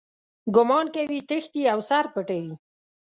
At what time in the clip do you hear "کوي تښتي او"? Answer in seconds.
0.95-1.79